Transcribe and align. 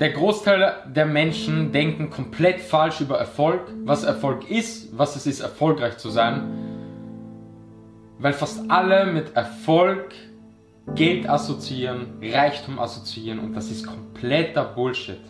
Der 0.00 0.10
Großteil 0.10 0.74
der 0.86 1.06
Menschen 1.06 1.70
denken 1.70 2.10
komplett 2.10 2.60
falsch 2.60 3.00
über 3.00 3.16
Erfolg, 3.16 3.60
was 3.84 4.02
Erfolg 4.02 4.50
ist, 4.50 4.98
was 4.98 5.14
es 5.14 5.24
ist, 5.24 5.40
erfolgreich 5.40 5.98
zu 5.98 6.10
sein. 6.10 6.42
Weil 8.18 8.32
fast 8.32 8.68
alle 8.68 9.06
mit 9.06 9.36
Erfolg 9.36 10.12
Geld 10.96 11.28
assoziieren, 11.28 12.18
Reichtum 12.20 12.80
assoziieren 12.80 13.38
und 13.38 13.54
das 13.54 13.70
ist 13.70 13.86
kompletter 13.86 14.64
Bullshit. 14.64 15.20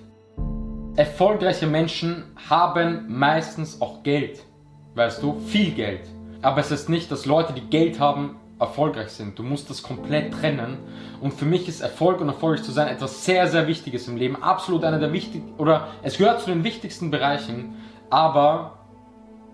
Erfolgreiche 0.96 1.66
Menschen 1.66 2.24
haben 2.48 3.04
meistens 3.08 3.82
auch 3.82 4.02
Geld. 4.02 4.44
Weißt 4.94 5.22
du, 5.22 5.40
viel 5.40 5.72
Geld. 5.72 6.08
Aber 6.40 6.60
es 6.60 6.70
ist 6.70 6.88
nicht, 6.88 7.12
dass 7.12 7.26
Leute, 7.26 7.52
die 7.52 7.68
Geld 7.68 8.00
haben, 8.00 8.36
erfolgreich 8.58 9.10
sind. 9.10 9.38
Du 9.38 9.42
musst 9.42 9.68
das 9.70 9.82
komplett 9.82 10.32
trennen. 10.32 10.78
Und 11.20 11.34
für 11.34 11.44
mich 11.44 11.68
ist 11.68 11.80
Erfolg 11.80 12.20
und 12.20 12.28
erfolgreich 12.28 12.62
zu 12.62 12.72
sein 12.72 12.88
etwas 12.88 13.24
sehr, 13.24 13.48
sehr 13.48 13.66
Wichtiges 13.66 14.08
im 14.08 14.16
Leben. 14.16 14.42
Absolut 14.42 14.84
einer 14.84 14.98
der 14.98 15.12
wichtigsten, 15.12 15.54
oder 15.58 15.88
es 16.02 16.18
gehört 16.18 16.40
zu 16.40 16.50
den 16.50 16.64
wichtigsten 16.64 17.10
Bereichen. 17.10 17.74
Aber, 18.10 18.78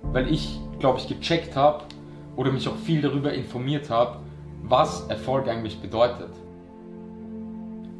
weil 0.02 0.30
ich, 0.32 0.60
glaube 0.78 0.98
ich, 0.98 1.08
gecheckt 1.08 1.56
habe 1.56 1.84
oder 2.36 2.52
mich 2.52 2.68
auch 2.68 2.76
viel 2.76 3.00
darüber 3.00 3.32
informiert 3.32 3.90
habe, 3.90 4.18
was 4.62 5.06
Erfolg 5.08 5.48
eigentlich 5.48 5.80
bedeutet. 5.80 6.30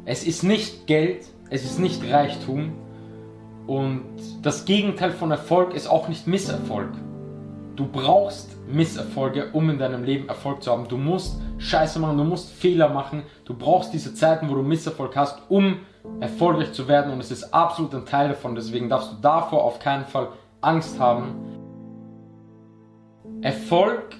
Es 0.05 0.23
ist 0.23 0.43
nicht 0.43 0.87
Geld, 0.87 1.25
es 1.49 1.63
ist 1.63 1.79
nicht 1.79 2.01
Reichtum 2.11 2.73
und 3.67 4.03
das 4.41 4.65
Gegenteil 4.65 5.11
von 5.11 5.31
Erfolg 5.31 5.73
ist 5.73 5.87
auch 5.87 6.07
nicht 6.07 6.27
Misserfolg. 6.27 6.89
Du 7.75 7.85
brauchst 7.87 8.49
Misserfolge, 8.73 9.49
um 9.53 9.69
in 9.69 9.77
deinem 9.77 10.03
Leben 10.03 10.27
Erfolg 10.27 10.63
zu 10.63 10.71
haben. 10.71 10.87
Du 10.87 10.97
musst 10.97 11.41
Scheiße 11.57 11.99
machen, 11.99 12.17
du 12.17 12.23
musst 12.23 12.51
Fehler 12.51 12.89
machen. 12.89 13.23
Du 13.45 13.53
brauchst 13.53 13.93
diese 13.93 14.13
Zeiten, 14.13 14.49
wo 14.49 14.55
du 14.55 14.63
Misserfolg 14.63 15.15
hast, 15.15 15.39
um 15.49 15.79
erfolgreich 16.19 16.73
zu 16.73 16.87
werden. 16.87 17.11
Und 17.11 17.19
es 17.19 17.31
ist 17.31 17.53
absolut 17.53 17.93
ein 17.93 18.05
Teil 18.05 18.29
davon. 18.29 18.55
Deswegen 18.55 18.89
darfst 18.89 19.11
du 19.11 19.15
davor 19.21 19.63
auf 19.63 19.79
keinen 19.79 20.05
Fall 20.05 20.29
Angst 20.61 20.99
haben. 20.99 21.35
Erfolg 23.41 24.15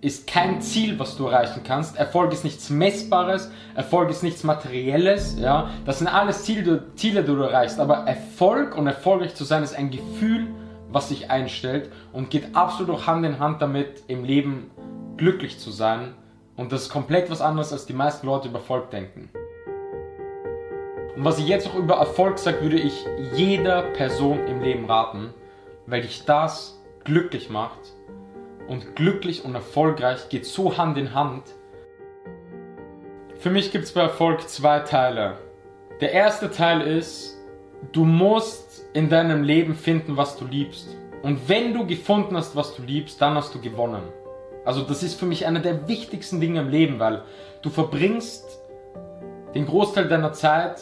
ist 0.00 0.26
kein 0.26 0.60
Ziel, 0.60 0.98
was 0.98 1.16
du 1.16 1.26
erreichen 1.26 1.62
kannst. 1.64 1.96
Erfolg 1.96 2.32
ist 2.32 2.44
nichts 2.44 2.68
Messbares, 2.68 3.50
Erfolg 3.74 4.10
ist 4.10 4.22
nichts 4.22 4.44
Materielles, 4.44 5.38
ja. 5.40 5.70
Das 5.86 5.98
sind 5.98 6.08
alles 6.08 6.44
Ziele, 6.44 6.94
Ziele, 6.94 7.22
die 7.22 7.28
du 7.28 7.40
erreichst. 7.40 7.80
Aber 7.80 8.06
Erfolg 8.06 8.76
und 8.76 8.86
erfolgreich 8.86 9.34
zu 9.34 9.44
sein 9.44 9.62
ist 9.62 9.74
ein 9.74 9.90
Gefühl, 9.90 10.48
was 10.94 11.08
sich 11.08 11.30
einstellt 11.30 11.90
und 12.12 12.30
geht 12.30 12.54
absolut 12.54 13.06
Hand 13.06 13.26
in 13.26 13.40
Hand 13.40 13.60
damit, 13.60 14.04
im 14.06 14.24
Leben 14.24 14.70
glücklich 15.16 15.58
zu 15.58 15.70
sein. 15.70 16.14
Und 16.56 16.70
das 16.70 16.82
ist 16.82 16.88
komplett 16.88 17.30
was 17.30 17.40
anderes, 17.40 17.72
als 17.72 17.84
die 17.84 17.92
meisten 17.92 18.26
Leute 18.26 18.48
über 18.48 18.60
Erfolg 18.60 18.90
denken. 18.90 19.28
Und 21.16 21.24
was 21.24 21.38
ich 21.38 21.48
jetzt 21.48 21.68
auch 21.68 21.74
über 21.74 21.96
Erfolg 21.96 22.38
sage, 22.38 22.62
würde 22.62 22.78
ich 22.78 23.04
jeder 23.34 23.82
Person 23.82 24.46
im 24.46 24.62
Leben 24.62 24.84
raten, 24.86 25.34
weil 25.86 26.02
dich 26.02 26.24
das 26.24 26.80
glücklich 27.02 27.50
macht 27.50 27.80
und 28.68 28.94
glücklich 28.94 29.44
und 29.44 29.54
erfolgreich 29.54 30.28
geht 30.28 30.46
so 30.46 30.78
Hand 30.78 30.96
in 30.96 31.12
Hand. 31.12 31.42
Für 33.38 33.50
mich 33.50 33.72
gibt 33.72 33.84
es 33.84 33.92
bei 33.92 34.02
Erfolg 34.02 34.48
zwei 34.48 34.80
Teile. 34.80 35.38
Der 36.00 36.12
erste 36.12 36.50
Teil 36.50 36.82
ist, 36.82 37.36
du 37.92 38.04
musst 38.04 38.83
in 38.94 39.08
deinem 39.08 39.42
Leben 39.42 39.74
finden, 39.74 40.16
was 40.16 40.36
du 40.36 40.46
liebst. 40.46 40.96
Und 41.22 41.48
wenn 41.48 41.74
du 41.74 41.86
gefunden 41.86 42.36
hast, 42.36 42.56
was 42.56 42.74
du 42.74 42.82
liebst, 42.82 43.20
dann 43.20 43.34
hast 43.34 43.54
du 43.54 43.60
gewonnen. 43.60 44.02
Also 44.64 44.82
das 44.82 45.02
ist 45.02 45.18
für 45.18 45.26
mich 45.26 45.46
einer 45.46 45.60
der 45.60 45.88
wichtigsten 45.88 46.40
Dinge 46.40 46.60
im 46.60 46.68
Leben, 46.68 46.98
weil 46.98 47.22
du 47.60 47.70
verbringst 47.70 48.60
den 49.54 49.66
Großteil 49.66 50.08
deiner 50.08 50.32
Zeit 50.32 50.80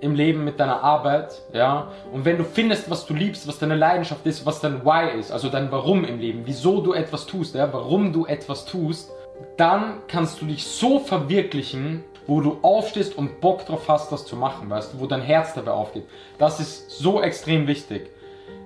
im 0.00 0.14
Leben 0.14 0.44
mit 0.44 0.58
deiner 0.58 0.82
Arbeit, 0.82 1.42
ja. 1.52 1.88
Und 2.12 2.24
wenn 2.24 2.38
du 2.38 2.44
findest, 2.44 2.90
was 2.90 3.04
du 3.04 3.14
liebst, 3.14 3.46
was 3.46 3.58
deine 3.58 3.76
Leidenschaft 3.76 4.24
ist, 4.26 4.46
was 4.46 4.60
dein 4.60 4.84
Why 4.84 5.18
ist, 5.18 5.30
also 5.30 5.50
dein 5.50 5.70
Warum 5.70 6.04
im 6.04 6.18
Leben, 6.18 6.42
wieso 6.46 6.80
du 6.80 6.94
etwas 6.94 7.26
tust, 7.26 7.54
ja, 7.54 7.70
warum 7.72 8.12
du 8.12 8.24
etwas 8.24 8.64
tust, 8.64 9.10
dann 9.58 10.00
kannst 10.08 10.40
du 10.40 10.46
dich 10.46 10.66
so 10.66 10.98
verwirklichen, 10.98 12.04
wo 12.30 12.40
du 12.40 12.58
aufstehst 12.62 13.18
und 13.18 13.40
Bock 13.40 13.66
drauf 13.66 13.88
hast, 13.88 14.12
das 14.12 14.24
zu 14.24 14.36
machen, 14.36 14.70
weißt 14.70 14.94
du, 14.94 15.00
wo 15.00 15.06
dein 15.06 15.20
Herz 15.20 15.52
dabei 15.52 15.72
aufgeht. 15.72 16.04
Das 16.38 16.60
ist 16.60 16.88
so 16.90 17.20
extrem 17.20 17.66
wichtig. 17.66 18.08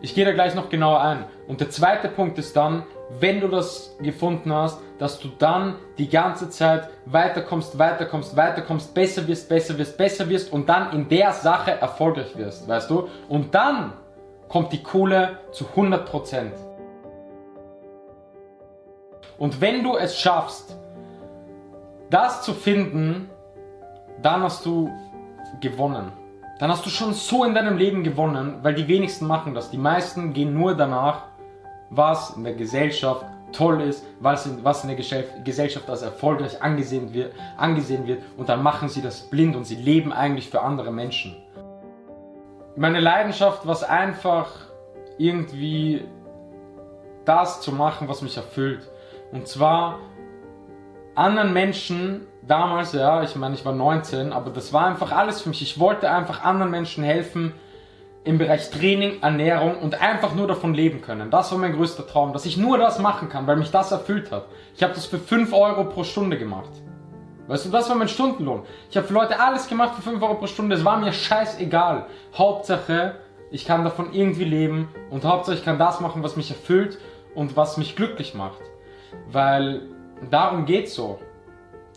Ich 0.03 0.15
gehe 0.15 0.27
da 0.27 0.33
gleich 0.33 0.55
noch 0.55 0.69
genauer 0.69 1.01
ein. 1.01 1.25
Und 1.49 1.63
der 1.63 1.71
zweite 1.71 2.09
Punkt 2.09 2.37
ist 2.37 2.55
dann, 2.55 2.83
wenn 3.21 3.41
du 3.41 3.49
das 3.49 3.97
gefunden 4.03 4.53
hast, 4.53 4.81
dass 4.99 5.19
du 5.19 5.29
dann 5.39 5.77
die 5.97 6.11
ganze 6.11 6.51
Zeit 6.51 6.91
weiterkommst, 7.07 7.79
weiterkommst, 7.79 8.37
weiterkommst, 8.37 8.93
besser 8.93 9.27
wirst, 9.27 9.49
besser 9.49 9.79
wirst, 9.79 9.97
besser 9.97 10.29
wirst 10.29 10.53
und 10.53 10.69
dann 10.69 10.93
in 10.93 11.09
der 11.09 11.33
Sache 11.33 11.71
erfolgreich 11.71 12.37
wirst, 12.37 12.69
weißt 12.69 12.91
du? 12.91 13.09
Und 13.31 13.55
dann 13.55 13.95
kommt 14.51 14.75
die 14.75 14.83
Kohle 14.83 15.39
zu 15.53 15.65
100%. 15.75 16.51
Und 19.39 19.59
wenn 19.63 19.83
du 19.83 19.97
es 19.97 20.19
schaffst, 20.19 20.77
das 22.11 22.43
zu 22.43 22.53
finden, 22.53 23.31
dann 24.25 24.43
hast 24.43 24.65
du 24.65 24.91
gewonnen. 25.61 26.11
Dann 26.59 26.71
hast 26.71 26.87
du 26.87 26.91
schon 26.91 27.13
so 27.13 27.45
in 27.45 27.55
deinem 27.55 27.77
Leben 27.77 28.03
gewonnen, 28.03 28.61
weil 28.63 28.75
die 28.75 28.89
wenigsten 28.89 29.27
machen 29.27 29.55
das. 29.55 29.71
Die 29.71 29.79
meisten 29.79 30.33
gehen 30.33 30.55
nur 30.55 30.75
danach, 30.75 31.25
was 31.91 32.31
in 32.37 32.45
der 32.45 32.55
Gesellschaft 32.55 33.27
toll 33.53 33.83
ist, 33.83 34.05
was 34.21 34.47
in, 34.47 34.65
was 34.65 34.83
in 34.83 34.97
der 34.97 35.25
Gesellschaft 35.45 35.89
als 35.89 36.03
erfolgreich 36.03 36.61
angesehen 36.63 37.13
wird, 37.13 37.35
angesehen 37.57 38.07
wird 38.07 38.23
und 38.37 38.49
dann 38.49 38.63
machen 38.63 38.89
sie 38.89 39.03
das 39.03 39.21
blind 39.21 39.57
und 39.57 39.65
sie 39.65 39.77
leben 39.77 40.13
eigentlich 40.13 40.49
für 40.49 40.63
andere 40.63 40.91
Menschen. 40.91 41.37
Meine 42.77 43.01
Leidenschaft 43.01 43.67
war 43.67 43.75
es 43.75 43.85
einfach 43.85 44.51
irgendwie 45.19 46.03
das 47.25 47.61
zu 47.61 47.73
machen, 47.73 48.09
was 48.09 48.23
mich 48.23 48.37
erfüllt. 48.37 48.91
Und 49.33 49.47
zwar 49.47 49.99
anderen 51.15 51.53
Menschen 51.53 52.27
damals, 52.43 52.93
ja, 52.93 53.23
ich 53.23 53.37
meine, 53.37 53.55
ich 53.55 53.65
war 53.65 53.73
19, 53.73 54.33
aber 54.33 54.51
das 54.51 54.73
war 54.73 54.87
einfach 54.87 55.13
alles 55.13 55.43
für 55.43 55.49
mich. 55.49 55.63
Ich 55.63 55.79
wollte 55.79 56.11
einfach 56.11 56.45
anderen 56.45 56.71
Menschen 56.71 57.05
helfen, 57.05 57.55
im 58.25 58.39
Bereich 58.39 58.71
Training, 58.71 59.23
Ernährung 59.23 59.79
und 59.79 60.01
einfach 60.01 60.35
nur 60.35 60.47
davon 60.47 60.73
leben 60.73 61.03
können. 61.03 61.31
Das 61.31 61.53
war 61.53 61.59
mein 61.59 61.75
größter 61.75 62.07
Traum, 62.07 62.33
dass 62.33 62.47
ich 62.47 62.57
nur 62.57 62.79
das 62.79 62.99
machen 62.99 63.29
kann, 63.29 63.47
weil 63.47 63.57
mich 63.57 63.71
das 63.71 63.93
erfüllt 63.93 64.33
hat. 64.33 64.47
Ich 64.75 64.83
habe 64.83 64.95
das 64.95 65.05
für 65.05 65.19
5 65.19 65.53
Euro 65.53 65.85
pro 65.85 66.05
Stunde 66.05 66.39
gemacht. 66.39 66.71
Weißt 67.47 67.67
du, 67.67 67.71
das 67.71 67.91
war 67.91 67.97
mein 67.97 68.09
Stundenlohn. 68.09 68.63
Ich 68.91 68.97
habe 68.97 69.07
für 69.07 69.13
Leute 69.13 69.39
alles 69.39 69.69
gemacht 69.69 69.95
für 69.95 70.03
5 70.03 70.23
Euro 70.23 70.37
pro 70.37 70.47
Stunde. 70.47 70.75
Es 70.75 70.85
war 70.85 70.99
mir 70.99 71.13
scheißegal. 71.13 72.07
Hauptsache, 72.37 73.17
ich 73.51 73.67
kann 73.67 73.85
davon 73.85 74.15
irgendwie 74.15 74.45
leben 74.45 74.89
und 75.11 75.25
Hauptsache, 75.25 75.57
ich 75.57 75.65
kann 75.65 75.79
das 75.79 76.01
machen, 76.01 76.23
was 76.23 76.37
mich 76.37 76.51
erfüllt 76.51 76.99
und 77.35 77.59
was 77.59 77.77
mich 77.77 77.95
glücklich 77.95 78.35
macht. 78.35 78.63
Weil 79.31 79.83
darum 80.33 80.65
geht's 80.65 80.95
so. 80.95 81.19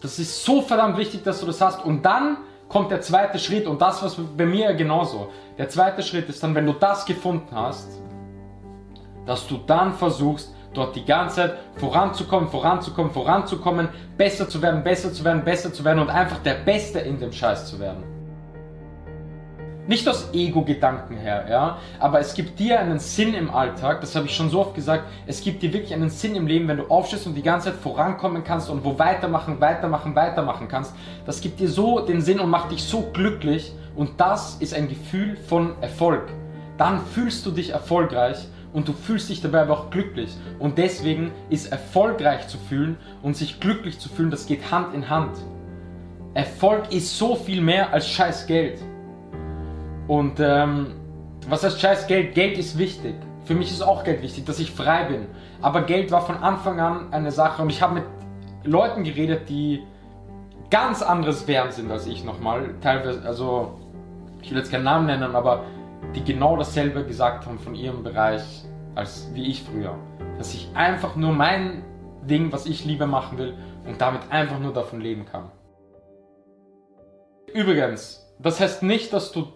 Das 0.02 0.20
ist 0.20 0.44
so 0.44 0.62
verdammt 0.62 0.98
wichtig, 0.98 1.24
dass 1.24 1.40
du 1.40 1.46
das 1.46 1.62
hast. 1.62 1.84
Und 1.84 2.04
dann 2.04 2.38
kommt 2.68 2.92
der 2.92 3.02
zweite 3.02 3.40
Schritt 3.40 3.66
und 3.66 3.82
das 3.82 4.04
was 4.04 4.16
bei 4.16 4.46
mir 4.46 4.74
genauso. 4.74 5.32
Der 5.58 5.70
zweite 5.70 6.04
Schritt 6.04 6.30
ist 6.30 6.44
dann, 6.44 6.54
wenn 6.56 6.66
du 6.66 6.74
das 6.74 7.06
gefunden 7.06 7.56
hast, 7.56 8.00
dass 9.26 9.48
du 9.48 9.58
dann 9.58 9.94
versuchst, 9.94 10.54
dort 10.74 10.96
die 10.96 11.06
ganze 11.06 11.36
Zeit 11.36 11.58
voranzukommen, 11.76 12.50
voranzukommen, 12.50 13.12
voranzukommen, 13.12 13.90
besser 14.18 14.48
zu 14.48 14.62
werden, 14.62 14.84
besser 14.84 15.12
zu 15.12 15.24
werden, 15.24 15.44
besser 15.44 15.74
zu 15.74 15.84
werden 15.84 16.00
und 16.00 16.10
einfach 16.10 16.40
der 16.40 16.56
Beste 16.56 17.00
in 17.00 17.20
dem 17.20 17.32
Scheiß 17.32 17.68
zu 17.68 17.80
werden. 17.80 18.17
Nicht 19.88 20.06
aus 20.10 20.34
Ego-Gedanken 20.34 21.16
her, 21.16 21.46
ja, 21.50 21.78
aber 21.98 22.20
es 22.20 22.34
gibt 22.34 22.60
dir 22.60 22.78
einen 22.78 23.00
Sinn 23.00 23.34
im 23.34 23.50
Alltag, 23.50 24.02
das 24.02 24.18
habe 24.18 24.26
ich 24.26 24.36
schon 24.36 24.50
so 24.50 24.60
oft 24.60 24.76
gesagt, 24.76 25.06
es 25.26 25.40
gibt 25.40 25.64
dir 25.64 25.72
wirklich 25.72 25.94
einen 25.94 26.10
Sinn 26.10 26.36
im 26.36 26.46
Leben, 26.46 26.68
wenn 26.68 26.76
du 26.76 26.88
aufstehst 26.88 27.26
und 27.26 27.36
die 27.36 27.42
ganze 27.42 27.72
Zeit 27.72 27.80
vorankommen 27.80 28.44
kannst 28.44 28.70
und 28.70 28.84
wo 28.84 29.00
weitermachen, 29.00 29.62
weitermachen, 29.62 30.14
weitermachen 30.14 30.68
kannst. 30.68 30.94
Das 31.26 31.40
gibt 31.40 31.62
dir 31.62 31.70
so 31.70 32.02
den 32.02 32.20
Sinn 32.20 32.42
und 32.42 32.50
macht 32.50 32.72
dich 32.72 32.84
so 32.84 33.10
glücklich 33.14 33.72
und 33.96 34.20
das 34.20 34.56
ist 34.56 34.74
ein 34.74 34.90
Gefühl 34.90 35.38
von 35.48 35.72
Erfolg. 35.80 36.24
Dann 36.78 37.00
fühlst 37.06 37.46
du 37.46 37.52
dich 37.52 37.70
erfolgreich 37.70 38.46
und 38.74 38.90
du 38.90 38.94
fühlst 38.94 39.30
dich 39.30 39.42
dabei 39.42 39.62
aber 39.62 39.74
auch 39.74 39.90
glücklich. 39.90 40.36
Und 40.60 40.78
deswegen 40.78 41.32
ist 41.50 41.72
erfolgreich 41.72 42.50
zu 42.50 42.58
fühlen 42.58 42.98
und 43.24 43.38
sich 43.38 43.62
glücklich 43.62 44.00
zu 44.00 44.10
fühlen, 44.10 44.32
das 44.32 44.48
geht 44.48 44.70
Hand 44.70 44.94
in 44.94 45.10
Hand. 45.10 45.38
Erfolg 46.34 46.92
ist 46.92 47.18
so 47.18 47.36
viel 47.36 47.62
mehr 47.62 47.94
als 47.94 48.10
scheiß 48.10 48.48
Geld. 48.48 48.80
Und 50.08 50.40
ähm, 50.40 50.88
was 51.50 51.64
heißt 51.64 51.80
scheiß 51.80 52.08
Geld? 52.08 52.34
Geld 52.34 52.58
ist 52.58 52.78
wichtig. 52.78 53.16
Für 53.46 53.56
mich 53.56 53.72
ist 53.72 53.82
auch 53.82 54.04
Geld 54.04 54.22
wichtig, 54.22 54.46
dass 54.46 54.60
ich 54.60 54.72
frei 54.72 55.06
bin. 55.06 55.28
Aber 55.62 55.82
Geld 55.82 56.12
war 56.12 56.22
von 56.22 56.38
Anfang 56.38 56.80
an 56.80 57.14
eine 57.14 57.32
Sache 57.32 57.62
und 57.62 57.70
ich 57.70 57.82
habe 57.82 57.96
mit 57.96 58.04
Leuten 58.64 59.04
geredet, 59.04 59.50
die 59.50 59.84
ganz 60.70 61.02
anderes 61.02 61.48
Wert 61.48 61.74
sind 61.74 61.92
als 61.92 62.08
ich 62.08 62.24
nochmal. 62.24 62.76
Teilweise, 62.82 63.24
also 63.26 63.80
ich 64.42 64.52
will 64.52 64.58
jetzt 64.58 64.72
keinen 64.72 64.84
Namen 64.84 65.06
nennen, 65.06 65.36
aber 65.36 65.64
die 66.16 66.24
genau 66.24 66.58
dasselbe 66.58 67.06
gesagt 67.06 67.46
haben 67.46 67.60
von 67.60 67.76
ihrem 67.76 68.04
Bereich 68.04 68.44
als 68.96 69.30
wie 69.34 69.48
ich 69.48 69.64
früher. 69.64 69.96
Dass 70.38 70.54
ich 70.54 70.70
einfach 70.74 71.16
nur 71.16 71.32
mein 71.32 71.84
Ding, 72.24 72.52
was 72.52 72.66
ich 72.66 72.84
lieber 72.84 73.08
machen 73.08 73.38
will 73.38 73.54
und 73.86 74.02
damit 74.02 74.22
einfach 74.30 74.60
nur 74.60 74.74
davon 74.74 75.00
leben 75.00 75.26
kann. 75.26 75.52
Übrigens, 77.54 78.28
das 78.40 78.60
heißt 78.60 78.84
nicht, 78.84 79.14
dass 79.14 79.32
du 79.32 79.48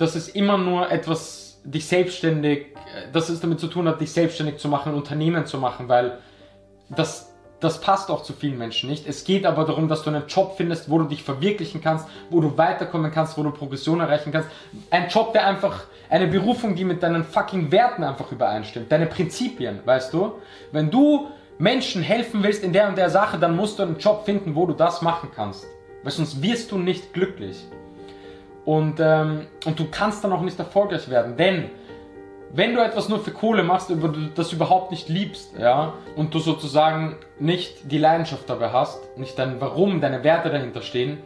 dass 0.00 0.14
es 0.14 0.28
immer 0.28 0.56
nur 0.56 0.90
etwas, 0.90 1.60
dich 1.62 1.86
selbstständig, 1.86 2.58
äh, 2.58 3.12
dass 3.12 3.28
es 3.28 3.40
damit 3.40 3.60
zu 3.60 3.66
tun 3.66 3.86
hat, 3.86 4.00
dich 4.00 4.10
selbstständig 4.10 4.56
zu 4.56 4.68
machen, 4.68 4.94
Unternehmen 4.94 5.44
zu 5.44 5.58
machen, 5.58 5.88
weil 5.88 6.18
das, 6.88 7.34
das 7.60 7.82
passt 7.82 8.10
auch 8.10 8.22
zu 8.22 8.32
vielen 8.32 8.56
Menschen 8.56 8.88
nicht. 8.88 9.06
Es 9.06 9.24
geht 9.24 9.44
aber 9.44 9.66
darum, 9.66 9.88
dass 9.88 10.02
du 10.02 10.08
einen 10.08 10.26
Job 10.26 10.54
findest, 10.56 10.88
wo 10.88 10.98
du 10.98 11.04
dich 11.04 11.22
verwirklichen 11.22 11.82
kannst, 11.82 12.08
wo 12.30 12.40
du 12.40 12.56
weiterkommen 12.56 13.12
kannst, 13.12 13.36
wo 13.36 13.42
du 13.42 13.50
Progression 13.50 14.00
erreichen 14.00 14.32
kannst. 14.32 14.48
Ein 14.90 15.08
Job, 15.08 15.34
der 15.34 15.46
einfach, 15.46 15.84
eine 16.08 16.26
Berufung, 16.26 16.74
die 16.74 16.84
mit 16.84 17.02
deinen 17.02 17.22
fucking 17.22 17.70
Werten 17.70 18.02
einfach 18.02 18.32
übereinstimmt, 18.32 18.90
deine 18.90 19.06
Prinzipien, 19.06 19.80
weißt 19.84 20.14
du? 20.14 20.32
Wenn 20.72 20.90
du 20.90 21.28
Menschen 21.58 22.02
helfen 22.02 22.42
willst 22.42 22.64
in 22.64 22.72
der 22.72 22.88
und 22.88 22.96
der 22.96 23.10
Sache, 23.10 23.38
dann 23.38 23.54
musst 23.54 23.78
du 23.78 23.82
einen 23.82 23.98
Job 23.98 24.24
finden, 24.24 24.54
wo 24.54 24.64
du 24.64 24.72
das 24.72 25.02
machen 25.02 25.28
kannst. 25.36 25.66
Weil 26.02 26.12
sonst 26.12 26.40
wirst 26.42 26.72
du 26.72 26.78
nicht 26.78 27.12
glücklich. 27.12 27.66
Und, 28.64 29.00
ähm, 29.00 29.46
und 29.64 29.78
du 29.78 29.86
kannst 29.90 30.22
dann 30.22 30.32
auch 30.32 30.42
nicht 30.42 30.58
erfolgreich 30.58 31.08
werden. 31.08 31.36
Denn 31.36 31.70
wenn 32.52 32.74
du 32.74 32.80
etwas 32.80 33.08
nur 33.08 33.20
für 33.20 33.30
Kohle 33.30 33.62
machst, 33.62 33.92
das 34.34 34.52
überhaupt 34.52 34.90
nicht 34.90 35.08
liebst, 35.08 35.56
ja, 35.58 35.94
und 36.16 36.34
du 36.34 36.40
sozusagen 36.40 37.16
nicht 37.38 37.90
die 37.90 37.98
Leidenschaft 37.98 38.50
dabei 38.50 38.70
hast, 38.70 39.16
nicht 39.16 39.38
dein 39.38 39.60
Warum, 39.60 40.00
deine 40.00 40.24
Werte 40.24 40.50
dahinter 40.50 40.82
stehen, 40.82 41.18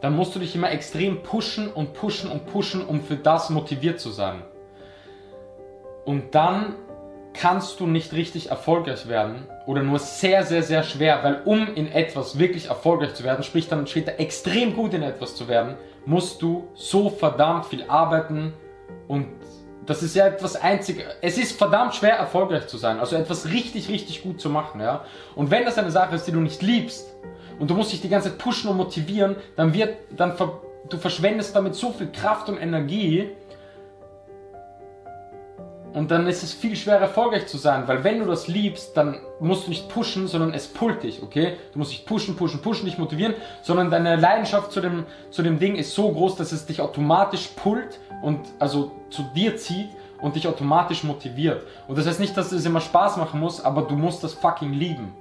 dann 0.00 0.16
musst 0.16 0.34
du 0.34 0.38
dich 0.38 0.54
immer 0.54 0.70
extrem 0.70 1.22
pushen 1.22 1.68
und 1.68 1.92
pushen 1.92 2.30
und 2.30 2.46
pushen, 2.46 2.84
um 2.84 3.02
für 3.02 3.16
das 3.16 3.50
motiviert 3.50 4.00
zu 4.00 4.10
sein. 4.10 4.42
Und 6.06 6.34
dann 6.34 6.74
kannst 7.34 7.78
du 7.80 7.86
nicht 7.86 8.12
richtig 8.12 8.50
erfolgreich 8.50 9.06
werden 9.06 9.46
oder 9.66 9.82
nur 9.82 9.98
sehr, 9.98 10.44
sehr, 10.44 10.62
sehr 10.62 10.82
schwer, 10.82 11.22
weil 11.22 11.42
um 11.44 11.74
in 11.74 11.92
etwas 11.92 12.38
wirklich 12.38 12.68
erfolgreich 12.68 13.14
zu 13.14 13.22
werden, 13.22 13.44
sprich 13.44 13.68
dann 13.68 13.86
später 13.86 14.18
extrem 14.18 14.74
gut 14.74 14.94
in 14.94 15.02
etwas 15.02 15.36
zu 15.36 15.46
werden, 15.46 15.76
musst 16.06 16.42
du 16.42 16.68
so 16.74 17.10
verdammt 17.10 17.66
viel 17.66 17.84
arbeiten 17.88 18.52
und 19.08 19.26
das 19.86 20.02
ist 20.02 20.14
ja 20.14 20.26
etwas 20.26 20.56
einzig. 20.56 21.04
Es 21.20 21.36
ist 21.36 21.58
verdammt 21.58 21.94
schwer 21.94 22.16
erfolgreich 22.16 22.66
zu 22.68 22.76
sein, 22.76 23.00
also 23.00 23.16
etwas 23.16 23.50
richtig, 23.50 23.88
richtig 23.88 24.22
gut 24.22 24.40
zu 24.40 24.48
machen, 24.48 24.80
ja. 24.80 25.04
Und 25.34 25.50
wenn 25.50 25.64
das 25.64 25.78
eine 25.78 25.90
Sache 25.90 26.14
ist, 26.14 26.26
die 26.26 26.32
du 26.32 26.40
nicht 26.40 26.62
liebst 26.62 27.14
und 27.58 27.70
du 27.70 27.74
musst 27.74 27.92
dich 27.92 28.00
die 28.00 28.08
ganze 28.08 28.30
Zeit 28.30 28.38
pushen 28.38 28.70
und 28.70 28.76
motivieren, 28.76 29.36
dann 29.56 29.74
wird, 29.74 29.96
dann 30.16 30.36
ver, 30.36 30.60
du 30.88 30.96
verschwendest 30.96 31.56
damit 31.56 31.74
so 31.74 31.90
viel 31.92 32.10
Kraft 32.12 32.48
und 32.48 32.58
Energie, 32.58 33.30
und 35.92 36.10
dann 36.10 36.26
ist 36.26 36.42
es 36.42 36.52
viel 36.52 36.76
schwerer 36.76 37.00
erfolgreich 37.00 37.46
zu 37.46 37.58
sein, 37.58 37.88
weil 37.88 38.04
wenn 38.04 38.20
du 38.20 38.24
das 38.24 38.46
liebst, 38.46 38.96
dann 38.96 39.18
musst 39.40 39.66
du 39.66 39.70
nicht 39.70 39.88
pushen, 39.88 40.28
sondern 40.28 40.54
es 40.54 40.68
pullt 40.68 41.02
dich, 41.02 41.22
okay? 41.22 41.56
Du 41.72 41.78
musst 41.80 41.90
nicht 41.90 42.06
pushen, 42.06 42.36
pushen, 42.36 42.62
pushen, 42.62 42.84
dich 42.84 42.96
motivieren, 42.96 43.34
sondern 43.62 43.90
deine 43.90 44.16
Leidenschaft 44.16 44.70
zu 44.70 44.80
dem, 44.80 45.04
zu 45.30 45.42
dem 45.42 45.58
Ding 45.58 45.74
ist 45.74 45.94
so 45.94 46.12
groß, 46.12 46.36
dass 46.36 46.52
es 46.52 46.66
dich 46.66 46.80
automatisch 46.80 47.48
pullt 47.56 47.98
und 48.22 48.40
also 48.60 48.92
zu 49.10 49.22
dir 49.34 49.56
zieht 49.56 49.90
und 50.20 50.36
dich 50.36 50.46
automatisch 50.46 51.02
motiviert. 51.02 51.66
Und 51.88 51.98
das 51.98 52.06
heißt 52.06 52.20
nicht, 52.20 52.36
dass 52.36 52.52
es 52.52 52.64
immer 52.64 52.80
Spaß 52.80 53.16
machen 53.16 53.40
muss, 53.40 53.64
aber 53.64 53.82
du 53.82 53.96
musst 53.96 54.22
das 54.22 54.34
fucking 54.34 54.72
lieben. 54.72 55.12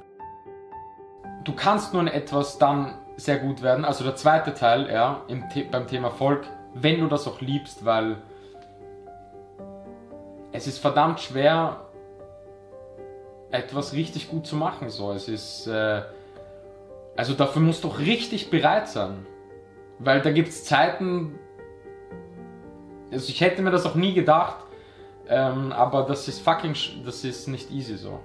Du 1.45 1.54
kannst 1.54 1.94
nur 1.94 2.01
in 2.04 2.07
etwas 2.07 2.60
dann 2.60 2.94
sehr 3.16 3.39
gut 3.39 3.63
werden, 3.63 3.86
also 3.86 4.04
der 4.04 4.16
zweite 4.16 4.54
Teil, 4.54 4.89
ja, 4.92 5.21
im, 5.27 5.44
beim 5.71 5.88
Thema 5.88 6.10
Erfolg, 6.10 6.45
wenn 6.74 7.00
du 7.00 7.07
das 7.07 7.27
auch 7.27 7.42
liebst, 7.42 7.86
weil 7.86 8.18
es 10.51 10.68
ist 10.68 10.80
verdammt 10.80 11.19
schwer, 11.19 11.86
etwas 13.51 13.94
richtig 13.94 14.30
gut 14.30 14.46
zu 14.46 14.56
machen. 14.56 14.90
So, 14.90 15.12
es 15.12 15.28
ist, 15.28 15.68
äh, 15.68 16.01
also 17.16 17.34
dafür 17.34 17.62
musst 17.62 17.84
du 17.84 17.88
richtig 17.88 18.50
bereit 18.50 18.88
sein, 18.88 19.25
weil 20.00 20.22
da 20.22 20.31
gibt 20.31 20.50
es 20.50 20.66
Zeiten. 20.66 21.38
Also 23.12 23.30
ich 23.30 23.42
hätte 23.42 23.62
mir 23.62 23.72
das 23.72 23.86
auch 23.86 23.96
nie 23.96 24.13
gedacht, 24.13 24.57
ähm, 25.28 25.72
aber 25.72 26.04
das 26.04 26.28
ist 26.28 26.42
fucking, 26.42 26.75
das 27.06 27.24
ist 27.24 27.48
nicht 27.48 27.72
easy 27.72 27.98
so. 27.98 28.19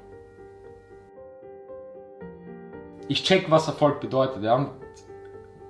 Ich 3.09 3.23
check, 3.23 3.50
was 3.50 3.67
Erfolg 3.69 4.00
bedeutet, 4.00 4.43
ja. 4.43 4.55
Und 4.55 4.70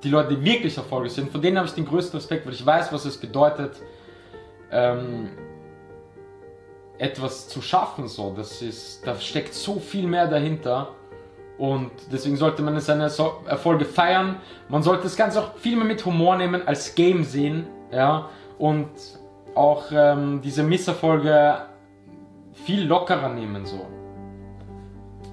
die 0.05 0.11
Leute, 0.11 0.37
die 0.37 0.45
wirklich 0.45 0.77
erfolgreich 0.77 1.13
sind, 1.13 1.33
von 1.33 1.41
denen 1.41 1.57
habe 1.57 1.67
ich 1.67 1.75
den 1.75 1.87
größten 1.87 2.19
Respekt, 2.19 2.47
weil 2.47 2.53
ich 2.53 2.65
weiß, 2.65 2.93
was 2.93 3.05
es 3.05 3.17
bedeutet. 3.17 3.81
Ähm, 4.71 5.31
etwas 6.99 7.49
zu 7.49 7.63
schaffen. 7.63 8.09
So. 8.09 8.33
Das 8.37 8.63
ist, 8.63 9.07
da 9.07 9.17
steckt 9.17 9.55
so 9.55 9.79
viel 9.79 10.07
mehr 10.07 10.27
dahinter. 10.27 10.91
Und 11.59 11.91
deswegen 12.11 12.37
sollte 12.37 12.63
man 12.63 12.79
seine 12.81 13.05
Erfolge 13.05 13.85
feiern. 13.85 14.37
Man 14.69 14.83
sollte 14.83 15.05
das 15.05 15.17
Ganze 15.17 15.41
auch 15.41 15.55
viel 15.57 15.77
mehr 15.77 15.85
mit 15.85 16.05
Humor 16.05 16.37
nehmen, 16.37 16.67
als 16.67 16.95
Game 16.95 17.25
sehen. 17.25 17.67
Ja? 17.93 18.29
Und 18.59 18.89
auch 19.55 19.85
ähm, 19.93 20.41
diese 20.43 20.63
Misserfolge 20.63 21.59
viel 22.53 22.85
lockerer 22.87 23.29
nehmen. 23.29 23.65
So. 23.65 23.87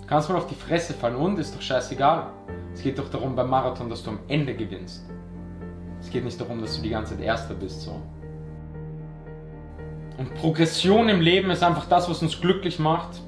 Kannst 0.07 0.29
mal 0.29 0.35
auf 0.35 0.47
die 0.47 0.55
Fresse 0.55 0.93
fallen 0.93 1.15
und 1.15 1.39
ist 1.39 1.55
doch 1.55 1.61
scheißegal. 1.61 2.27
Es 2.73 2.83
geht 2.83 2.99
doch 2.99 3.09
darum 3.09 3.35
beim 3.35 3.49
Marathon, 3.49 3.89
dass 3.89 4.03
du 4.03 4.11
am 4.11 4.19
Ende 4.27 4.53
gewinnst. 4.53 5.05
Es 5.99 6.09
geht 6.09 6.23
nicht 6.23 6.39
darum, 6.39 6.61
dass 6.61 6.75
du 6.75 6.81
die 6.81 6.89
ganze 6.89 7.15
Zeit 7.15 7.23
Erster 7.23 7.53
bist. 7.53 7.81
So. 7.81 8.01
Und 10.17 10.35
Progression 10.35 11.09
im 11.09 11.21
Leben 11.21 11.49
ist 11.51 11.63
einfach 11.63 11.85
das, 11.85 12.09
was 12.09 12.21
uns 12.21 12.39
glücklich 12.39 12.79
macht, 12.79 13.21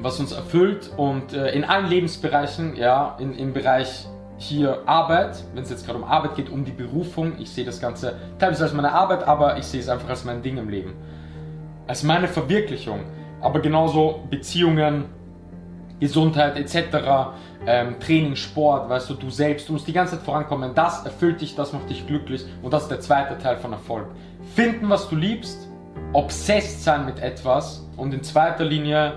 was 0.00 0.18
uns 0.20 0.32
erfüllt 0.32 0.90
und 0.96 1.32
äh, 1.32 1.52
in 1.52 1.64
allen 1.64 1.88
Lebensbereichen, 1.88 2.76
ja, 2.76 3.16
in, 3.18 3.34
im 3.34 3.52
Bereich 3.52 4.06
hier 4.36 4.82
Arbeit, 4.86 5.44
wenn 5.54 5.62
es 5.62 5.70
jetzt 5.70 5.86
gerade 5.86 5.98
um 5.98 6.04
Arbeit 6.04 6.34
geht, 6.34 6.50
um 6.50 6.64
die 6.64 6.72
Berufung, 6.72 7.38
ich 7.38 7.50
sehe 7.50 7.64
das 7.64 7.80
Ganze 7.80 8.16
teilweise 8.38 8.64
als 8.64 8.72
meine 8.72 8.92
Arbeit, 8.92 9.26
aber 9.26 9.56
ich 9.58 9.64
sehe 9.64 9.80
es 9.80 9.88
einfach 9.88 10.08
als 10.08 10.24
mein 10.24 10.42
Ding 10.42 10.58
im 10.58 10.68
Leben. 10.68 10.94
Als 11.86 12.02
meine 12.02 12.28
Verwirklichung. 12.28 13.00
Aber 13.40 13.60
genauso 13.60 14.24
Beziehungen, 14.30 15.04
Gesundheit 16.00 16.56
etc., 16.56 17.32
ähm, 17.64 18.00
Training, 18.00 18.34
Sport, 18.34 18.88
weißt 18.88 19.10
du, 19.10 19.14
du 19.14 19.30
selbst, 19.30 19.68
du 19.68 19.74
musst 19.74 19.86
die 19.86 19.92
ganze 19.92 20.16
Zeit 20.16 20.24
vorankommen. 20.24 20.74
Das 20.74 21.04
erfüllt 21.04 21.40
dich, 21.40 21.54
das 21.54 21.72
macht 21.72 21.88
dich 21.88 22.06
glücklich 22.06 22.44
und 22.62 22.72
das 22.72 22.84
ist 22.84 22.90
der 22.90 23.00
zweite 23.00 23.38
Teil 23.38 23.56
von 23.56 23.72
Erfolg. 23.72 24.06
Finden, 24.56 24.88
was 24.88 25.08
du 25.08 25.14
liebst 25.14 25.68
obsessed 26.12 26.82
sein 26.82 27.06
mit 27.06 27.20
etwas 27.20 27.88
und 27.96 28.12
in 28.12 28.22
zweiter 28.22 28.64
Linie, 28.64 29.14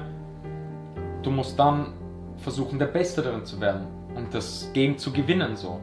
du 1.23 1.31
musst 1.31 1.59
dann 1.59 1.93
versuchen, 2.37 2.79
der 2.79 2.87
Beste 2.87 3.21
darin 3.21 3.45
zu 3.45 3.59
werden 3.59 3.87
und 4.15 4.33
das 4.33 4.69
Game 4.73 4.97
zu 4.97 5.11
gewinnen. 5.11 5.55
So. 5.55 5.79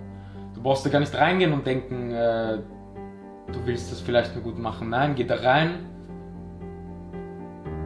Du 0.55 0.63
brauchst 0.63 0.87
da 0.87 0.91
gar 0.91 1.01
nicht 1.01 1.15
reingehen 1.15 1.53
und 1.53 1.67
denken, 1.67 2.13
äh, 2.13 2.59
du 3.53 3.67
willst 3.67 3.93
das 3.93 4.01
vielleicht 4.01 4.35
nur 4.35 4.45
gut 4.45 4.59
machen. 4.59 4.91
Nein, 4.91 5.15
geh 5.15 5.25
da 5.25 5.37
rein 5.37 5.87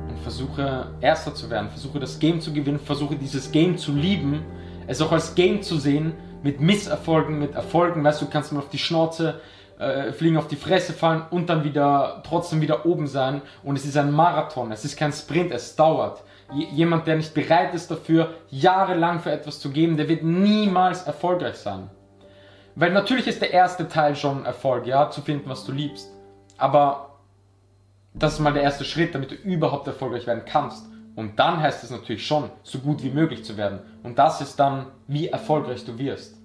und 0.08 0.18
versuche 0.18 0.88
Erster 1.00 1.34
zu 1.34 1.50
werden, 1.50 1.68
versuche 1.70 1.98
das 1.98 2.18
Game 2.18 2.40
zu 2.40 2.52
gewinnen, 2.52 2.78
versuche 2.78 3.16
dieses 3.16 3.50
Game 3.50 3.76
zu 3.76 3.92
lieben, 3.92 4.44
es 4.86 5.00
auch 5.00 5.12
als 5.12 5.34
Game 5.34 5.62
zu 5.62 5.78
sehen, 5.78 6.12
mit 6.42 6.60
Misserfolgen, 6.60 7.38
mit 7.38 7.54
Erfolgen, 7.54 8.04
weißt 8.04 8.22
du, 8.22 8.26
kannst 8.26 8.52
mal 8.52 8.60
auf 8.60 8.68
die 8.68 8.78
Schnauze 8.78 9.40
äh, 9.78 10.12
fliegen, 10.12 10.36
auf 10.36 10.48
die 10.48 10.56
Fresse 10.56 10.92
fallen 10.92 11.22
und 11.30 11.48
dann 11.48 11.64
wieder 11.64 12.22
trotzdem 12.26 12.60
wieder 12.60 12.86
oben 12.86 13.06
sein. 13.06 13.42
Und 13.62 13.76
es 13.76 13.84
ist 13.84 13.96
ein 13.96 14.12
Marathon, 14.12 14.72
es 14.72 14.84
ist 14.84 14.96
kein 14.96 15.12
Sprint, 15.12 15.52
es 15.52 15.76
dauert. 15.76 16.22
jemand, 16.52 17.06
der 17.06 17.16
nicht 17.16 17.34
bereit 17.34 17.74
ist 17.74 17.90
dafür, 17.90 18.34
jahrelang 18.50 19.20
für 19.20 19.32
etwas 19.32 19.58
zu 19.58 19.70
geben, 19.70 19.96
der 19.96 20.08
wird 20.08 20.22
niemals 20.22 21.02
erfolgreich 21.02 21.56
sein. 21.56 21.90
Weil 22.76 22.92
natürlich 22.92 23.26
ist 23.26 23.40
der 23.40 23.52
erste 23.52 23.88
Teil 23.88 24.14
schon 24.16 24.44
Erfolg, 24.44 24.86
ja, 24.86 25.10
zu 25.10 25.22
finden, 25.22 25.48
was 25.48 25.64
du 25.64 25.72
liebst. 25.72 26.10
Aber 26.58 27.16
das 28.14 28.34
ist 28.34 28.40
mal 28.40 28.52
der 28.52 28.62
erste 28.62 28.84
Schritt, 28.84 29.14
damit 29.14 29.30
du 29.30 29.34
überhaupt 29.34 29.86
erfolgreich 29.86 30.26
werden 30.26 30.44
kannst. 30.46 30.86
Und 31.16 31.38
dann 31.38 31.60
heißt 31.60 31.82
es 31.82 31.90
natürlich 31.90 32.26
schon, 32.26 32.50
so 32.62 32.78
gut 32.78 33.02
wie 33.02 33.10
möglich 33.10 33.44
zu 33.44 33.56
werden. 33.56 33.80
Und 34.02 34.18
das 34.18 34.40
ist 34.40 34.56
dann, 34.60 34.86
wie 35.06 35.28
erfolgreich 35.28 35.84
du 35.84 35.98
wirst. 35.98 36.35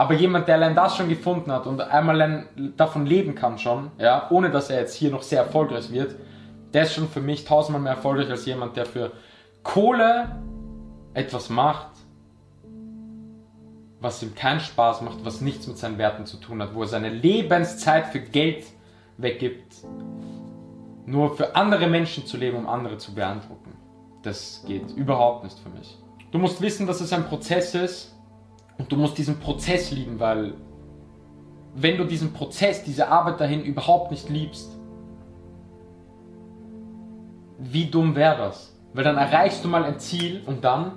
Aber 0.00 0.14
jemand, 0.14 0.48
der 0.48 0.54
allein 0.54 0.74
das 0.74 0.96
schon 0.96 1.10
gefunden 1.10 1.52
hat 1.52 1.66
und 1.66 1.78
einmal 1.82 2.46
davon 2.74 3.04
leben 3.04 3.34
kann 3.34 3.58
schon, 3.58 3.90
ja, 3.98 4.28
ohne 4.30 4.50
dass 4.50 4.70
er 4.70 4.80
jetzt 4.80 4.94
hier 4.94 5.10
noch 5.10 5.20
sehr 5.20 5.40
erfolgreich 5.40 5.92
wird, 5.92 6.14
der 6.72 6.84
ist 6.84 6.94
schon 6.94 7.06
für 7.06 7.20
mich 7.20 7.44
tausendmal 7.44 7.82
mehr 7.82 7.92
erfolgreich 7.92 8.30
als 8.30 8.46
jemand, 8.46 8.78
der 8.78 8.86
für 8.86 9.12
Kohle 9.62 10.40
etwas 11.12 11.50
macht, 11.50 11.88
was 14.00 14.22
ihm 14.22 14.34
keinen 14.34 14.60
Spaß 14.60 15.02
macht, 15.02 15.22
was 15.22 15.42
nichts 15.42 15.66
mit 15.66 15.76
seinen 15.76 15.98
Werten 15.98 16.24
zu 16.24 16.38
tun 16.38 16.62
hat, 16.62 16.74
wo 16.74 16.80
er 16.80 16.88
seine 16.88 17.10
Lebenszeit 17.10 18.06
für 18.06 18.20
Geld 18.20 18.64
weggibt, 19.18 19.84
nur 21.04 21.36
für 21.36 21.54
andere 21.54 21.88
Menschen 21.88 22.24
zu 22.24 22.38
leben, 22.38 22.56
um 22.56 22.66
andere 22.66 22.96
zu 22.96 23.14
beeindrucken. 23.14 23.76
Das 24.22 24.64
geht 24.66 24.92
überhaupt 24.92 25.44
nicht 25.44 25.58
für 25.58 25.68
mich. 25.68 25.98
Du 26.30 26.38
musst 26.38 26.62
wissen, 26.62 26.86
dass 26.86 27.02
es 27.02 27.12
ein 27.12 27.26
Prozess 27.26 27.74
ist, 27.74 28.16
und 28.80 28.90
du 28.90 28.96
musst 28.96 29.18
diesen 29.18 29.38
Prozess 29.38 29.90
lieben, 29.90 30.18
weil 30.18 30.54
wenn 31.74 31.98
du 31.98 32.04
diesen 32.04 32.32
Prozess, 32.32 32.82
diese 32.82 33.08
Arbeit 33.08 33.38
dahin 33.38 33.62
überhaupt 33.62 34.10
nicht 34.10 34.30
liebst, 34.30 34.74
wie 37.58 37.90
dumm 37.90 38.16
wäre 38.16 38.38
das? 38.38 38.74
Weil 38.94 39.04
dann 39.04 39.18
erreichst 39.18 39.62
du 39.62 39.68
mal 39.68 39.84
ein 39.84 39.98
Ziel 39.98 40.42
und 40.46 40.64
dann, 40.64 40.92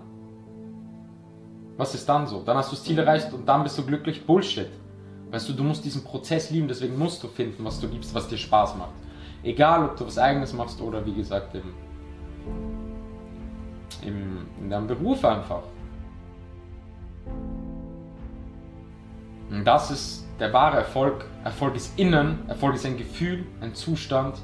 was 1.76 1.94
ist 1.94 2.08
dann 2.08 2.26
so? 2.26 2.42
Dann 2.42 2.56
hast 2.56 2.72
du 2.72 2.78
das 2.78 2.86
Ziel 2.86 2.98
erreicht 2.98 3.34
und 3.34 3.46
dann 3.50 3.64
bist 3.64 3.78
du 3.78 3.86
glücklich? 3.86 4.26
Bullshit. 4.26 4.70
Weißt 5.30 5.50
du, 5.50 5.54
du 5.54 5.64
musst 5.64 5.84
diesen 5.84 6.06
Prozess 6.06 6.52
lieben, 6.52 6.70
deswegen 6.70 6.98
musst 6.98 7.22
du 7.22 7.28
finden, 7.28 7.66
was 7.66 7.82
du 7.82 7.88
liebst, 7.88 8.16
was 8.16 8.30
dir 8.30 8.38
Spaß 8.38 8.78
macht. 8.78 8.94
Egal, 9.44 9.84
ob 9.84 9.98
du 9.98 10.08
was 10.08 10.18
Eigenes 10.18 10.54
machst 10.54 10.80
oder 10.80 11.06
wie 11.06 11.16
gesagt 11.16 11.54
im, 11.54 11.74
im, 14.08 14.48
in 14.62 14.70
deinem 14.70 14.88
Beruf 14.88 15.26
einfach. 15.26 15.64
Und 19.54 19.66
das 19.66 19.92
ist 19.92 20.26
der 20.40 20.52
wahre 20.52 20.78
Erfolg. 20.78 21.26
Erfolg 21.44 21.76
ist 21.76 21.98
innen, 22.00 22.40
Erfolg 22.48 22.74
ist 22.74 22.88
ein 22.88 22.98
Gefühl, 22.98 23.46
ein 23.62 23.76
Zustand, 23.76 24.40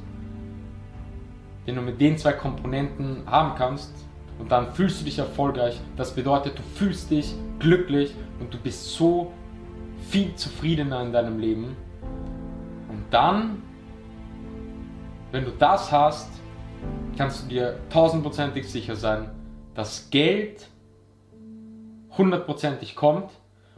den 1.66 1.76
du 1.76 1.82
mit 1.82 2.00
den 2.00 2.16
zwei 2.16 2.34
Komponenten 2.34 3.24
haben 3.26 3.56
kannst. 3.58 3.92
Und 4.38 4.52
dann 4.52 4.72
fühlst 4.72 5.02
du 5.02 5.06
dich 5.06 5.18
erfolgreich. 5.18 5.82
Das 5.98 6.14
bedeutet, 6.14 6.60
du 6.60 6.62
fühlst 6.76 7.10
dich 7.10 7.34
glücklich 7.58 8.14
und 8.40 8.54
du 8.54 8.60
bist 8.60 8.94
so 8.94 9.34
viel 10.10 10.36
zufriedener 10.36 11.02
in 11.02 11.12
deinem 11.12 11.40
Leben. 11.40 11.76
Und 12.88 13.04
dann, 13.10 13.64
wenn 15.32 15.44
du 15.44 15.52
das 15.52 15.92
hast, 15.92 16.30
kannst 17.18 17.44
du 17.44 17.48
dir 17.48 17.80
tausendprozentig 17.90 18.70
sicher 18.70 18.96
sein, 18.96 19.32
dass 19.74 20.12
Geld 20.12 20.70
hundertprozentig 22.16 22.96
kommt 22.96 23.32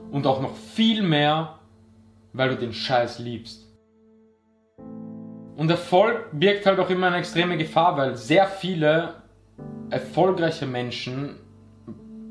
und 0.10 0.26
auch 0.26 0.42
noch 0.42 0.56
viel 0.56 1.04
mehr, 1.04 1.60
weil 2.34 2.50
du 2.50 2.58
den 2.58 2.74
Scheiß 2.74 3.20
liebst. 3.20 3.68
Und 5.56 5.70
Erfolg 5.70 6.30
birgt 6.32 6.66
halt 6.66 6.80
auch 6.80 6.90
immer 6.90 7.08
eine 7.08 7.18
extreme 7.18 7.58
Gefahr, 7.58 7.96
weil 7.98 8.16
sehr 8.16 8.48
viele 8.48 9.16
erfolgreiche 9.90 10.66
Menschen, 10.66 11.36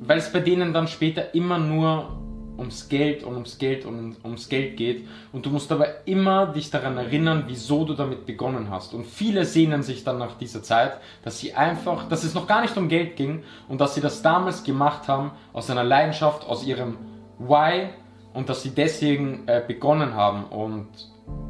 weil 0.01 0.19
es 0.19 0.33
bei 0.33 0.41
denen 0.41 0.73
dann 0.73 0.89
später 0.89 1.35
immer 1.35 1.59
nur 1.59 2.21
ums 2.61 2.89
Geld 2.89 3.25
und 3.25 3.35
ums 3.35 3.59
Geld 3.59 3.87
und 3.87 4.17
ums 4.25 4.49
Geld 4.49 4.77
geht. 4.77 5.09
Und 5.33 5.47
du 5.47 5.51
musst 5.51 5.73
aber 5.73 6.07
immer 6.07 6.47
dich 6.47 6.71
daran 6.71 6.97
erinnern, 6.99 7.45
wieso 7.47 7.85
du 7.85 7.95
damit 7.95 8.27
begonnen 8.27 8.71
hast. 8.71 8.95
Und 8.95 9.07
viele 9.07 9.45
sehnen 9.45 9.83
sich 9.83 10.05
dann 10.05 10.19
nach 10.19 10.37
dieser 10.37 10.63
Zeit, 10.63 10.99
dass 11.23 11.39
sie 11.39 11.55
einfach, 11.55 12.09
dass 12.09 12.25
es 12.25 12.35
noch 12.35 12.47
gar 12.47 12.61
nicht 12.61 12.77
um 12.77 12.89
Geld 12.89 13.17
ging 13.17 13.43
und 13.69 13.81
dass 13.81 13.95
sie 13.95 14.01
das 14.01 14.23
damals 14.23 14.63
gemacht 14.63 15.09
haben 15.09 15.33
aus 15.53 15.71
einer 15.71 15.85
Leidenschaft, 15.85 16.47
aus 16.47 16.65
ihrem 16.65 16.99
Why 17.41 17.89
und 18.33 18.49
dass 18.49 18.63
sie 18.63 18.71
deswegen 18.71 19.49
äh, 19.49 19.63
begonnen 19.67 20.15
haben. 20.15 20.45
Und 20.45 20.89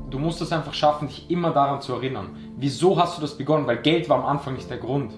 du 0.08 0.18
musst 0.18 0.40
es 0.40 0.52
einfach 0.52 0.72
schaffen, 0.72 1.08
dich 1.08 1.30
immer 1.30 1.50
daran 1.50 1.82
zu 1.82 1.94
erinnern. 1.94 2.36
Wieso 2.56 2.98
hast 2.98 3.18
du 3.18 3.20
das 3.20 3.36
begonnen? 3.36 3.66
Weil 3.66 3.78
Geld 3.78 4.08
war 4.08 4.18
am 4.18 4.24
Anfang 4.24 4.54
nicht 4.54 4.70
der 4.70 4.78
Grund. 4.78 5.12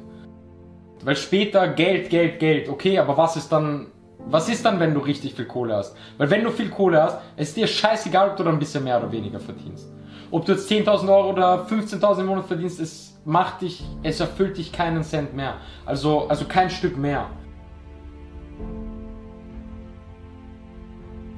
Weil 1.04 1.16
später 1.16 1.68
Geld, 1.68 2.10
Geld, 2.10 2.38
Geld. 2.40 2.68
Okay, 2.68 2.98
aber 2.98 3.16
was 3.16 3.36
ist 3.36 3.50
dann 3.52 3.86
was 4.28 4.48
ist 4.48 4.64
dann, 4.64 4.78
wenn 4.80 4.94
du 4.94 5.00
richtig 5.00 5.34
viel 5.34 5.46
Kohle 5.46 5.76
hast? 5.76 5.96
Weil 6.16 6.30
wenn 6.30 6.44
du 6.44 6.50
viel 6.50 6.70
Kohle 6.70 7.02
hast, 7.02 7.18
ist 7.36 7.56
dir 7.56 7.66
scheißegal, 7.66 8.30
ob 8.30 8.36
du 8.36 8.44
dann 8.44 8.54
ein 8.54 8.58
bisschen 8.58 8.84
mehr 8.84 8.98
oder 8.98 9.10
weniger 9.10 9.40
verdienst. 9.40 9.88
Ob 10.30 10.46
du 10.46 10.52
jetzt 10.52 10.70
10.000 10.70 11.08
Euro 11.08 11.30
oder 11.30 11.66
15.000 11.66 12.20
im 12.20 12.26
Monat 12.26 12.46
verdienst, 12.46 12.80
es 12.80 13.20
macht 13.24 13.60
dich, 13.60 13.84
es 14.02 14.20
erfüllt 14.20 14.56
dich 14.56 14.72
keinen 14.72 15.02
Cent 15.02 15.34
mehr. 15.34 15.56
Also, 15.84 16.28
also 16.28 16.46
kein 16.46 16.70
Stück 16.70 16.96
mehr. 16.96 17.26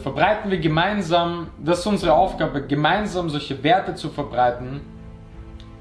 Verbreiten 0.04 0.50
wir 0.50 0.58
gemeinsam, 0.58 1.46
das 1.58 1.78
ist 1.78 1.86
unsere 1.86 2.12
Aufgabe, 2.12 2.60
gemeinsam 2.66 3.30
solche 3.30 3.62
Werte 3.64 3.94
zu 3.94 4.10
verbreiten 4.10 4.82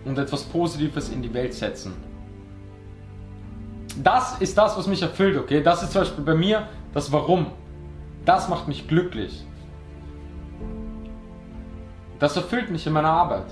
und 0.05 0.17
etwas 0.17 0.43
Positives 0.43 1.09
in 1.09 1.21
die 1.21 1.33
Welt 1.33 1.53
setzen. 1.53 1.93
Das 4.01 4.39
ist 4.39 4.57
das, 4.57 4.77
was 4.77 4.87
mich 4.87 5.01
erfüllt, 5.01 5.37
okay? 5.37 5.61
Das 5.61 5.83
ist 5.83 5.91
zum 5.91 6.03
Beispiel 6.03 6.23
bei 6.23 6.35
mir 6.35 6.69
das 6.93 7.11
Warum, 7.11 7.47
das 8.23 8.47
macht 8.47 8.69
mich 8.69 8.87
glücklich. 8.87 9.45
Das 12.17 12.37
erfüllt 12.37 12.71
mich 12.71 12.87
in 12.87 12.93
meiner 12.93 13.11
Arbeit. 13.11 13.47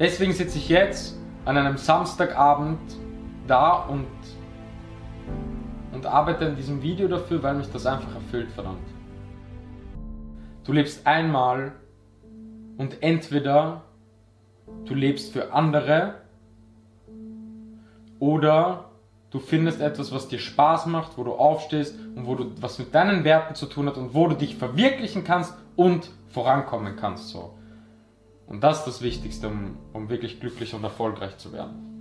Deswegen 0.00 0.32
sitze 0.32 0.58
ich 0.58 0.68
jetzt 0.68 1.16
an 1.44 1.56
einem 1.56 1.76
Samstagabend 1.76 2.80
da 3.46 3.74
und, 3.74 4.08
und 5.92 6.04
arbeite 6.04 6.46
in 6.46 6.56
diesem 6.56 6.82
Video 6.82 7.06
dafür, 7.06 7.40
weil 7.44 7.54
mich 7.54 7.70
das 7.70 7.86
einfach 7.86 8.12
erfüllt, 8.12 8.50
verdammt. 8.50 8.89
Du 10.64 10.72
lebst 10.72 11.06
einmal 11.06 11.72
und 12.76 13.02
entweder 13.02 13.82
du 14.84 14.94
lebst 14.94 15.32
für 15.32 15.52
andere 15.52 16.14
oder 18.18 18.90
Du 19.30 19.38
findest 19.38 19.80
etwas, 19.80 20.10
was 20.12 20.26
dir 20.26 20.40
Spaß 20.40 20.86
macht, 20.86 21.16
wo 21.16 21.22
du 21.22 21.32
aufstehst 21.32 21.94
und 22.16 22.26
wo 22.26 22.34
du 22.34 22.50
was 22.60 22.80
mit 22.80 22.94
deinen 22.94 23.22
Werten 23.22 23.54
zu 23.54 23.66
tun 23.66 23.86
hat 23.86 23.96
und 23.96 24.12
wo 24.12 24.26
du 24.26 24.34
dich 24.34 24.56
verwirklichen 24.56 25.22
kannst 25.22 25.54
und 25.76 26.10
vorankommen 26.30 26.96
kannst. 26.96 27.28
So. 27.28 27.54
Und 28.48 28.64
das 28.64 28.78
ist 28.78 28.86
das 28.86 29.02
Wichtigste, 29.02 29.46
um, 29.46 29.78
um 29.92 30.08
wirklich 30.08 30.40
glücklich 30.40 30.74
und 30.74 30.82
erfolgreich 30.82 31.38
zu 31.38 31.52
werden. 31.52 31.99